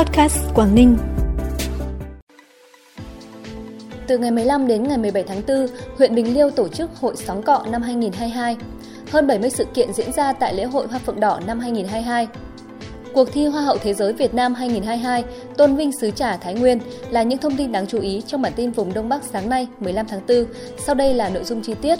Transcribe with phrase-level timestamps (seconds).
[0.00, 0.98] Podcast Quảng Ninh.
[4.06, 7.42] Từ ngày 15 đến ngày 17 tháng 4, huyện Bình Liêu tổ chức Hội Sóng
[7.42, 8.56] Cọ năm 2022.
[9.10, 12.28] Hơn 70 sự kiện diễn ra tại lễ hội Hoa Phượng Đỏ năm 2022.
[13.14, 15.24] Cuộc thi Hoa hậu Thế giới Việt Nam 2022
[15.56, 16.80] tôn vinh sứ trà Thái Nguyên
[17.10, 19.68] là những thông tin đáng chú ý trong bản tin vùng Đông Bắc sáng nay
[19.80, 20.44] 15 tháng 4.
[20.78, 21.98] Sau đây là nội dung chi tiết.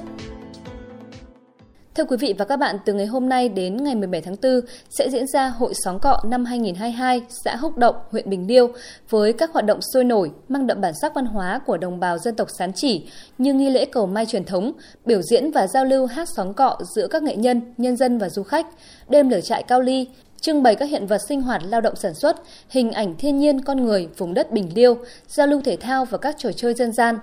[1.95, 4.61] Thưa quý vị và các bạn, từ ngày hôm nay đến ngày 17 tháng 4
[4.91, 8.69] sẽ diễn ra Hội Xóm Cọ năm 2022 xã Húc Động, huyện Bình Liêu
[9.09, 12.19] với các hoạt động sôi nổi, mang đậm bản sắc văn hóa của đồng bào
[12.19, 13.07] dân tộc Sán Chỉ
[13.39, 14.73] như nghi lễ cầu mai truyền thống,
[15.05, 18.29] biểu diễn và giao lưu hát xóm cọ giữa các nghệ nhân, nhân dân và
[18.29, 18.67] du khách,
[19.09, 20.07] đêm lửa trại cao ly,
[20.41, 22.37] trưng bày các hiện vật sinh hoạt lao động sản xuất,
[22.69, 24.97] hình ảnh thiên nhiên con người vùng đất Bình Liêu,
[25.29, 27.19] giao lưu thể thao và các trò chơi dân gian.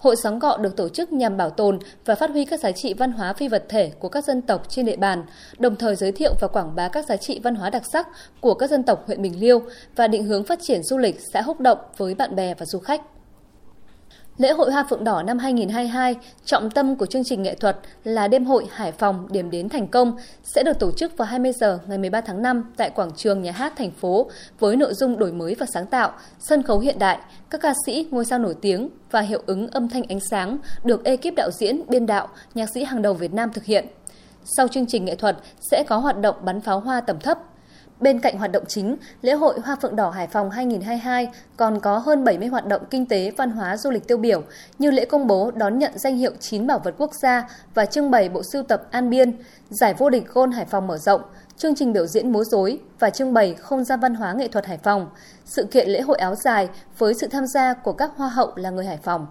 [0.00, 2.94] Hội sóng Gọ được tổ chức nhằm bảo tồn và phát huy các giá trị
[2.94, 5.24] văn hóa phi vật thể của các dân tộc trên địa bàn,
[5.58, 8.08] đồng thời giới thiệu và quảng bá các giá trị văn hóa đặc sắc
[8.40, 9.62] của các dân tộc huyện Bình Liêu
[9.96, 12.78] và định hướng phát triển du lịch xã Húc Động với bạn bè và du
[12.78, 13.02] khách.
[14.40, 18.28] Lễ hội Hoa Phượng Đỏ năm 2022, trọng tâm của chương trình nghệ thuật là
[18.28, 21.78] đêm hội Hải Phòng điểm đến thành công sẽ được tổ chức vào 20 giờ
[21.86, 25.32] ngày 13 tháng 5 tại quảng trường nhà hát thành phố với nội dung đổi
[25.32, 27.18] mới và sáng tạo, sân khấu hiện đại,
[27.50, 31.04] các ca sĩ, ngôi sao nổi tiếng và hiệu ứng âm thanh ánh sáng được
[31.04, 33.86] ekip đạo diễn, biên đạo, nhạc sĩ hàng đầu Việt Nam thực hiện.
[34.56, 35.36] Sau chương trình nghệ thuật
[35.70, 37.38] sẽ có hoạt động bắn pháo hoa tầm thấp,
[38.00, 41.98] Bên cạnh hoạt động chính, lễ hội Hoa Phượng Đỏ Hải Phòng 2022 còn có
[41.98, 44.42] hơn 70 hoạt động kinh tế, văn hóa, du lịch tiêu biểu
[44.78, 48.10] như lễ công bố đón nhận danh hiệu 9 bảo vật quốc gia và trưng
[48.10, 49.32] bày bộ sưu tập An Biên,
[49.68, 51.20] giải vô địch gôn Hải Phòng mở rộng,
[51.56, 54.66] chương trình biểu diễn múa rối và trưng bày không gian văn hóa nghệ thuật
[54.66, 55.08] Hải Phòng,
[55.44, 58.70] sự kiện lễ hội áo dài với sự tham gia của các hoa hậu là
[58.70, 59.26] người Hải Phòng.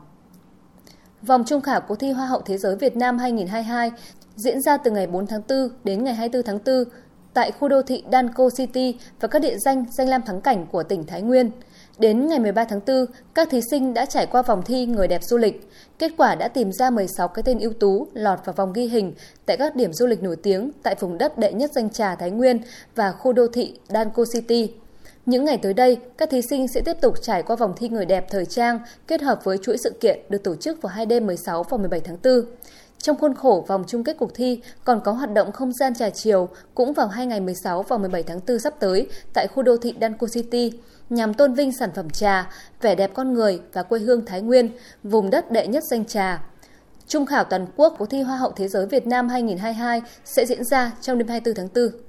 [1.21, 3.91] Vòng trung khảo cuộc thi Hoa hậu Thế giới Việt Nam 2022
[4.35, 7.81] diễn ra từ ngày 4 tháng 4 đến ngày 24 tháng 4 tại khu đô
[7.81, 11.51] thị Danco City và các địa danh danh lam thắng cảnh của tỉnh Thái Nguyên.
[11.97, 15.23] Đến ngày 13 tháng 4, các thí sinh đã trải qua vòng thi Người đẹp
[15.23, 15.69] du lịch.
[15.99, 19.13] Kết quả đã tìm ra 16 cái tên ưu tú lọt vào vòng ghi hình
[19.45, 22.31] tại các điểm du lịch nổi tiếng tại vùng đất đệ nhất danh trà Thái
[22.31, 22.59] Nguyên
[22.95, 24.73] và khu đô thị Danco City.
[25.25, 28.05] Những ngày tới đây, các thí sinh sẽ tiếp tục trải qua vòng thi người
[28.05, 31.27] đẹp thời trang kết hợp với chuỗi sự kiện được tổ chức vào hai đêm
[31.27, 32.45] 16 và 17 tháng 4.
[33.01, 36.09] Trong khuôn khổ vòng chung kết cuộc thi còn có hoạt động không gian trà
[36.09, 39.77] chiều cũng vào hai ngày 16 và 17 tháng 4 sắp tới tại khu đô
[39.77, 40.71] thị Danco City
[41.09, 42.49] nhằm tôn vinh sản phẩm trà,
[42.81, 44.69] vẻ đẹp con người và quê hương Thái Nguyên,
[45.03, 46.43] vùng đất đệ nhất danh trà.
[47.07, 50.63] Trung khảo toàn quốc cuộc thi Hoa hậu Thế giới Việt Nam 2022 sẽ diễn
[50.63, 52.01] ra trong đêm 24 tháng 4.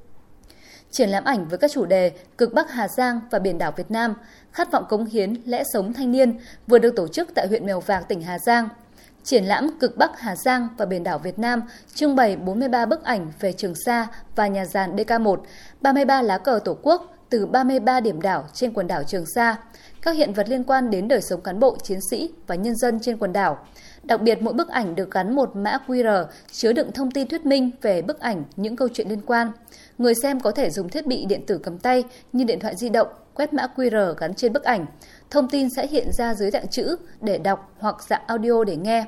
[0.90, 3.90] Triển lãm ảnh với các chủ đề Cực Bắc Hà Giang và Biển đảo Việt
[3.90, 4.14] Nam,
[4.52, 7.80] khát vọng cống hiến, lẽ sống thanh niên vừa được tổ chức tại huyện Mèo
[7.80, 8.68] Vạc, tỉnh Hà Giang–
[9.24, 11.62] Triển lãm Cực Bắc Hà Giang và biển đảo Việt Nam
[11.94, 15.36] trưng bày 43 bức ảnh về Trường Sa và nhà giàn DK1,
[15.80, 19.56] 33 lá cờ Tổ quốc từ 33 điểm đảo trên quần đảo Trường Sa,
[20.02, 23.00] các hiện vật liên quan đến đời sống cán bộ, chiến sĩ và nhân dân
[23.00, 23.58] trên quần đảo.
[24.02, 27.46] Đặc biệt mỗi bức ảnh được gắn một mã QR chứa đựng thông tin thuyết
[27.46, 29.52] minh về bức ảnh, những câu chuyện liên quan.
[29.98, 32.88] Người xem có thể dùng thiết bị điện tử cầm tay như điện thoại di
[32.88, 33.08] động,
[33.40, 34.86] quét mã QR gắn trên bức ảnh.
[35.30, 39.04] Thông tin sẽ hiện ra dưới dạng chữ để đọc hoặc dạng audio để nghe.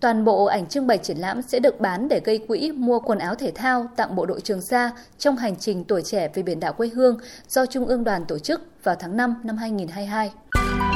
[0.00, 3.18] Toàn bộ ảnh trưng bày triển lãm sẽ được bán để gây quỹ mua quần
[3.18, 6.60] áo thể thao tặng bộ đội Trường Sa trong hành trình tuổi trẻ về biển
[6.60, 10.91] đảo quê hương do Trung ương đoàn tổ chức vào tháng 5 năm 2022.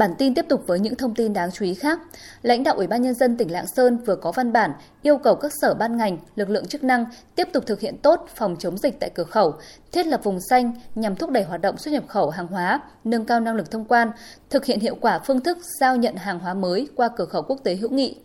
[0.00, 2.00] Bản tin tiếp tục với những thông tin đáng chú ý khác.
[2.42, 4.72] Lãnh đạo Ủy ban Nhân dân tỉnh Lạng Sơn vừa có văn bản
[5.02, 8.28] yêu cầu các sở ban ngành, lực lượng chức năng tiếp tục thực hiện tốt
[8.34, 9.54] phòng chống dịch tại cửa khẩu,
[9.92, 13.24] thiết lập vùng xanh nhằm thúc đẩy hoạt động xuất nhập khẩu hàng hóa, nâng
[13.24, 14.10] cao năng lực thông quan,
[14.50, 17.60] thực hiện hiệu quả phương thức giao nhận hàng hóa mới qua cửa khẩu quốc
[17.64, 18.16] tế hữu nghị.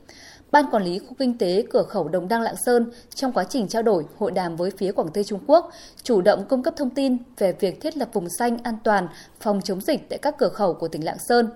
[0.56, 3.68] Ban Quản lý Khu Kinh tế Cửa khẩu Đồng Đăng Lạng Sơn trong quá trình
[3.68, 5.72] trao đổi, hội đàm với phía Quảng Tây Trung Quốc,
[6.04, 9.08] chủ động cung cấp thông tin về việc thiết lập vùng xanh an toàn
[9.40, 11.50] phòng chống dịch tại các cửa khẩu của tỉnh Lạng Sơn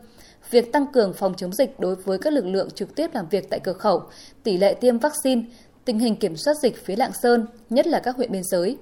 [0.50, 3.50] việc tăng cường phòng chống dịch đối với các lực lượng trực tiếp làm việc
[3.50, 4.04] tại cửa khẩu,
[4.44, 5.42] tỷ lệ tiêm vaccine,
[5.86, 8.78] tình hình kiểm soát dịch phía Lạng Sơn, nhất là các huyện biên giới.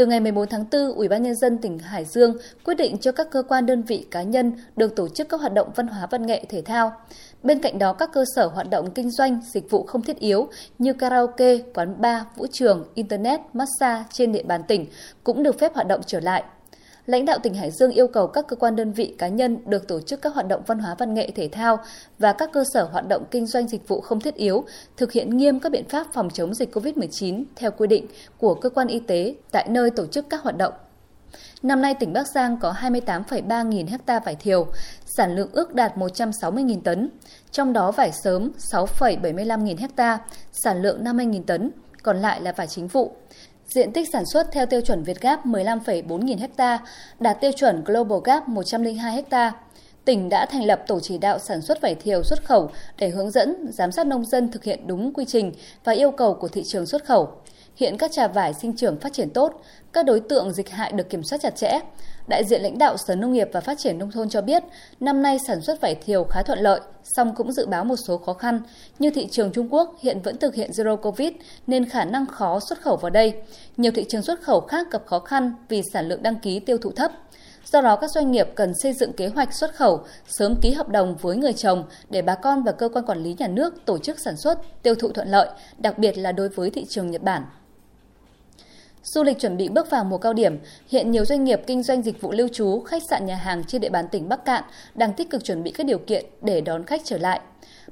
[0.00, 3.12] Từ ngày 14 tháng 4, Ủy ban nhân dân tỉnh Hải Dương quyết định cho
[3.12, 6.06] các cơ quan đơn vị cá nhân được tổ chức các hoạt động văn hóa
[6.10, 6.92] văn nghệ thể thao.
[7.42, 10.48] Bên cạnh đó, các cơ sở hoạt động kinh doanh dịch vụ không thiết yếu
[10.78, 14.86] như karaoke, quán bar, vũ trường, internet, massage trên địa bàn tỉnh
[15.24, 16.44] cũng được phép hoạt động trở lại
[17.06, 19.88] lãnh đạo tỉnh Hải Dương yêu cầu các cơ quan đơn vị cá nhân được
[19.88, 21.78] tổ chức các hoạt động văn hóa văn nghệ thể thao
[22.18, 24.64] và các cơ sở hoạt động kinh doanh dịch vụ không thiết yếu
[24.96, 28.06] thực hiện nghiêm các biện pháp phòng chống dịch COVID-19 theo quy định
[28.38, 30.72] của cơ quan y tế tại nơi tổ chức các hoạt động.
[31.62, 34.66] Năm nay, tỉnh Bắc Giang có 28,3 nghìn hecta vải thiều,
[35.16, 37.10] sản lượng ước đạt 160 nghìn tấn,
[37.50, 40.18] trong đó vải sớm 6,75 nghìn hecta,
[40.52, 41.70] sản lượng 50 nghìn tấn,
[42.02, 43.16] còn lại là vải chính vụ.
[43.74, 46.78] Diện tích sản xuất theo tiêu chuẩn Việt Gáp 15,4 nghìn ha,
[47.20, 49.52] đạt tiêu chuẩn Global Gap 102 ha.
[50.04, 53.30] Tỉnh đã thành lập tổ chỉ đạo sản xuất vải thiều xuất khẩu để hướng
[53.30, 55.52] dẫn, giám sát nông dân thực hiện đúng quy trình
[55.84, 57.28] và yêu cầu của thị trường xuất khẩu.
[57.76, 59.62] Hiện các trà vải sinh trưởng phát triển tốt,
[59.92, 61.80] các đối tượng dịch hại được kiểm soát chặt chẽ.
[62.30, 64.62] Đại diện lãnh đạo Sở Nông nghiệp và Phát triển Nông thôn cho biết,
[65.00, 68.18] năm nay sản xuất vải thiều khá thuận lợi, song cũng dự báo một số
[68.18, 68.60] khó khăn,
[68.98, 71.32] như thị trường Trung Quốc hiện vẫn thực hiện Zero Covid
[71.66, 73.34] nên khả năng khó xuất khẩu vào đây.
[73.76, 76.78] Nhiều thị trường xuất khẩu khác gặp khó khăn vì sản lượng đăng ký tiêu
[76.78, 77.12] thụ thấp.
[77.72, 80.88] Do đó, các doanh nghiệp cần xây dựng kế hoạch xuất khẩu, sớm ký hợp
[80.88, 83.98] đồng với người trồng để bà con và cơ quan quản lý nhà nước tổ
[83.98, 85.48] chức sản xuất, tiêu thụ thuận lợi,
[85.78, 87.42] đặc biệt là đối với thị trường Nhật Bản.
[89.02, 90.58] Du lịch chuẩn bị bước vào mùa cao điểm,
[90.88, 93.80] hiện nhiều doanh nghiệp kinh doanh dịch vụ lưu trú, khách sạn nhà hàng trên
[93.80, 94.64] địa bàn tỉnh Bắc Cạn
[94.94, 97.40] đang tích cực chuẩn bị các điều kiện để đón khách trở lại.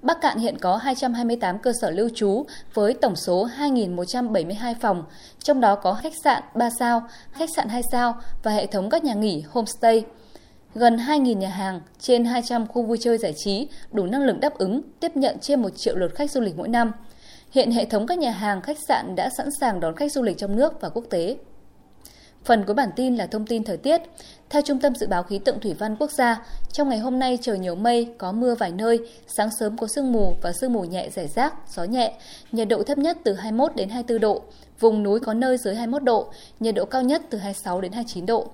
[0.03, 2.45] Bắc Cạn hiện có 228 cơ sở lưu trú
[2.75, 5.05] với tổng số 2.172 phòng,
[5.43, 7.03] trong đó có khách sạn 3 sao,
[7.33, 10.05] khách sạn 2 sao và hệ thống các nhà nghỉ homestay.
[10.75, 14.59] Gần 2.000 nhà hàng, trên 200 khu vui chơi giải trí đủ năng lực đáp
[14.59, 16.93] ứng tiếp nhận trên 1 triệu lượt khách du lịch mỗi năm.
[17.51, 20.39] Hiện hệ thống các nhà hàng, khách sạn đã sẵn sàng đón khách du lịch
[20.39, 21.37] trong nước và quốc tế.
[22.45, 24.01] Phần cuối bản tin là thông tin thời tiết.
[24.51, 27.39] Theo Trung tâm Dự báo Khí tượng Thủy văn Quốc gia, trong ngày hôm nay
[27.41, 30.85] trời nhiều mây, có mưa vài nơi, sáng sớm có sương mù và sương mù
[30.85, 32.15] nhẹ rải rác, gió nhẹ,
[32.53, 34.43] nhiệt độ thấp nhất từ 21 đến 24 độ,
[34.81, 38.27] vùng núi có nơi dưới 21 độ, nhiệt độ cao nhất từ 26 đến 29
[38.27, 38.49] độ.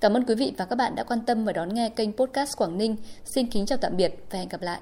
[0.00, 2.56] Cảm ơn quý vị và các bạn đã quan tâm và đón nghe kênh podcast
[2.56, 2.96] Quảng Ninh.
[3.24, 4.80] Xin kính chào tạm biệt và hẹn gặp lại.